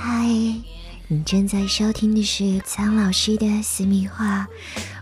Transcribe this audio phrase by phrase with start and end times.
[0.00, 0.28] 嗨，
[1.08, 4.46] 你正在收听的是苍老师的私密话，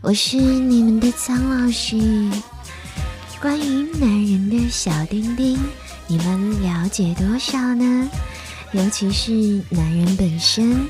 [0.01, 2.01] 我是你们的苍老师。
[3.39, 5.59] 关于男人的小丁丁，
[6.07, 8.09] 你们了解多少呢？
[8.73, 9.33] 尤其是
[9.69, 10.89] 男人本身，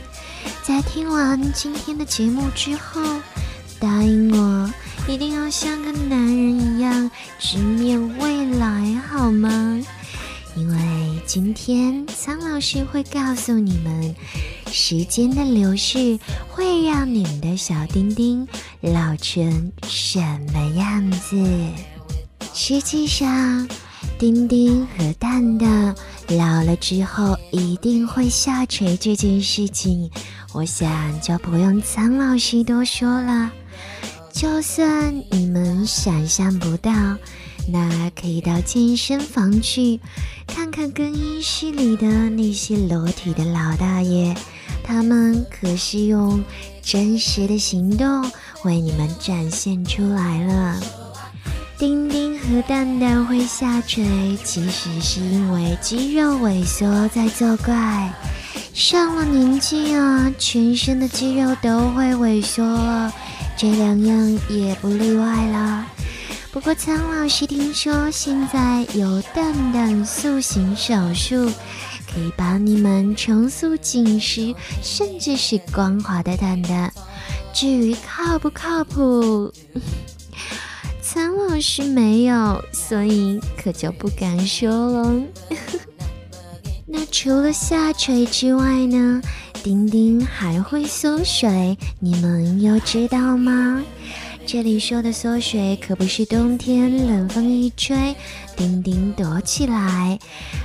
[0.63, 3.03] 在听完今天的节目之后，
[3.81, 4.73] 答应我
[5.09, 7.11] 一定要像个男人一样
[7.41, 9.81] 直面未来，好吗？
[10.55, 10.77] 因为
[11.27, 14.15] 今天苍老师会告诉你们，
[14.71, 16.17] 时间的流逝
[16.49, 18.47] 会让你们的小丁丁
[18.81, 20.21] 老成什
[20.55, 21.37] 么样子。
[22.55, 23.69] 实际上，
[24.21, 25.93] 丁丁和蛋蛋
[26.29, 30.09] 老了之后一定会下垂这件事情，
[30.53, 33.51] 我想就不用苍老师多说了。
[34.33, 36.93] 就算你们想象不到。
[37.69, 40.01] 那可以到健身房去
[40.47, 44.37] 看看更衣室里的那些裸体的老大爷，
[44.85, 46.43] 他们可是用
[46.81, 48.31] 真实的行动
[48.65, 50.81] 为你们展现出来了。
[51.79, 58.13] 丁丁和蛋蛋会下垂，其实是因为肌肉萎缩在作怪。
[58.73, 63.13] 上了年纪啊，全身的肌肉都会萎缩了，
[63.57, 65.87] 这两样也不例外啦。
[66.57, 71.53] 不过，苍老师听说现在有蛋蛋塑形手术，
[72.11, 76.91] 可以帮你们重塑紧实，甚至是光滑的蛋蛋。
[77.53, 79.53] 至于靠不靠谱，
[81.03, 85.23] 苍老师没有，所以可就不敢说了。
[86.89, 89.21] 那除了下垂之外呢？
[89.63, 93.83] 丁丁还会缩水，你们有知道吗？
[94.47, 98.15] 这里说的缩水可不是冬天冷风一吹，
[98.57, 100.17] 丁丁躲起来，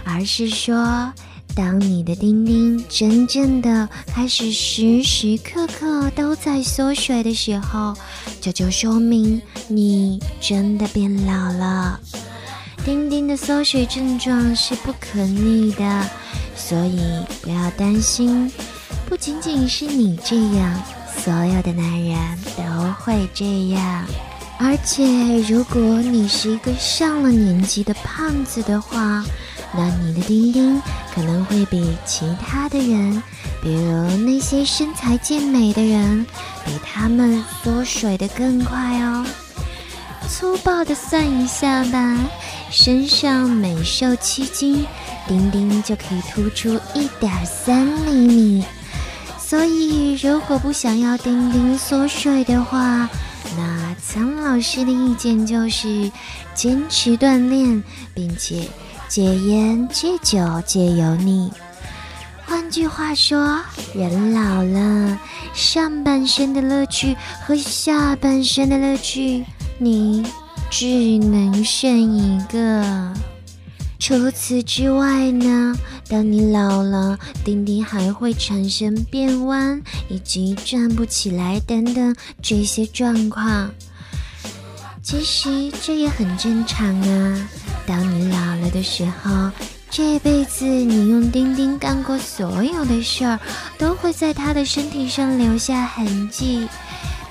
[0.03, 1.11] 而是说，
[1.55, 7.95] 当你的丁丁真正的开始时时刻刻都在缩水的时候，
[8.39, 11.99] 这就说明你真的变老了。
[12.85, 16.09] 丁丁的缩水症状是不可逆的，
[16.55, 17.01] 所以
[17.41, 18.51] 不要担心，
[19.09, 21.00] 不仅仅是你这样。
[21.17, 22.17] 所有的男人
[22.57, 22.63] 都
[22.99, 24.05] 会这样，
[24.59, 25.03] 而且
[25.41, 29.23] 如果你是一个上了年纪的胖子的话，
[29.75, 30.81] 那你的丁丁
[31.13, 33.21] 可能会比其他的人，
[33.61, 36.25] 比如那些身材健美的人，
[36.65, 39.25] 比他们缩水的更快哦。
[40.27, 42.17] 粗暴的算一下吧，
[42.71, 44.85] 身上每瘦七斤，
[45.27, 48.63] 丁丁就可以突出一点三厘米。
[49.51, 53.09] 所以，如果不想要丁丁缩水的话，
[53.57, 56.09] 那苍老师的意见就是
[56.55, 58.65] 坚持锻炼，并且
[59.09, 61.51] 戒烟、戒酒、戒油腻。
[62.45, 63.59] 换句话说，
[63.93, 65.19] 人老了，
[65.53, 69.43] 上半身的乐趣和下半身的乐趣，
[69.77, 70.25] 你
[70.69, 73.13] 只能剩一个。
[74.01, 75.75] 除此之外呢，
[76.09, 79.79] 当你老了，丁丁还会产生变弯
[80.09, 83.71] 以及站不起来等等这些状况。
[85.03, 87.49] 其实这也很正常啊。
[87.85, 89.51] 当你老了的时候，
[89.91, 93.39] 这辈子你用丁丁干过所有的事儿，
[93.77, 96.67] 都会在他的身体上留下痕迹。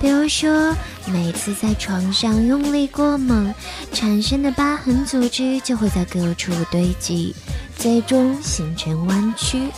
[0.01, 0.75] 比如说，
[1.05, 3.53] 每次在床上用力过猛，
[3.93, 7.35] 产生的疤痕组织就会在各处堆积，
[7.77, 9.69] 最终形成弯曲。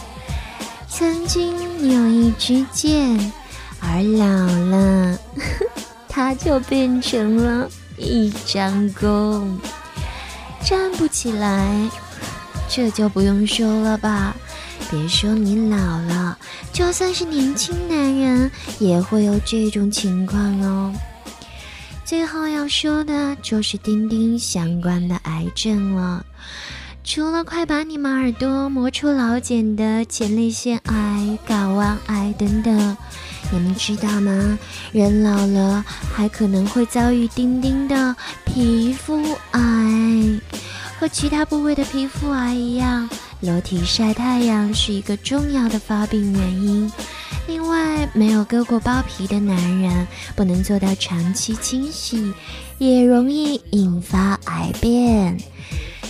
[0.88, 3.34] 曾经你有一支箭，
[3.82, 4.26] 而老
[4.72, 5.20] 了，
[6.08, 9.60] 它就变成了一张弓，
[10.64, 11.90] 站不起来。
[12.70, 14.34] 这就不用说了吧。
[14.94, 16.38] 别说你老了，
[16.72, 20.94] 就算是年轻男人也会有这种情况哦。
[22.06, 26.24] 最后要说的就是丁丁相关的癌症了，
[27.04, 32.96] 除了快把你们耳朵磨出老茧的前列腺癌、睾丸癌等等，
[33.52, 34.60] 你们知道吗？
[34.92, 35.84] 人老了
[36.14, 38.16] 还可能会遭遇丁丁的
[38.46, 39.20] 皮肤
[39.54, 40.40] 癌，
[41.00, 43.10] 和其他部位的皮肤癌一样。
[43.44, 46.90] 裸体晒太阳是一个重要的发病原因。
[47.46, 52.34] 另外，没有割过包皮的男人不能做到长期清洗，
[52.78, 55.38] 也容易引发癌变。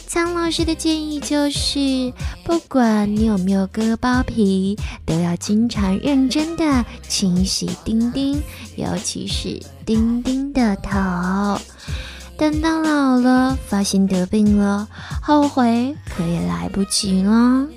[0.06, 2.14] 苍老师的建议就是，
[2.44, 8.40] 不管你有没有割包皮，都要经常认真的清洗丁丁，
[8.76, 11.60] 尤其是丁丁的头。
[12.38, 14.88] 等到老了，发现得病了，
[15.22, 17.68] 后悔可也来不及了。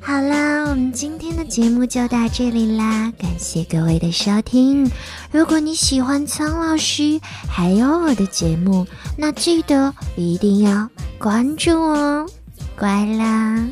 [0.00, 4.90] 好啦，我们今天的节目就到这里啦，感谢各位的收听。
[5.32, 8.86] 如果你喜欢苍老师还有我的节目，
[9.16, 10.88] 那记得一定要
[11.18, 12.26] 关注我，
[12.78, 13.66] 乖啦。